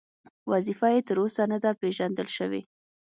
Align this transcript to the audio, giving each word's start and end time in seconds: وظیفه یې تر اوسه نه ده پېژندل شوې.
وظیفه 0.51 0.87
یې 0.95 1.01
تر 1.07 1.17
اوسه 1.21 1.43
نه 1.51 1.57
ده 1.63 1.71
پېژندل 1.81 2.27
شوې. 2.37 2.61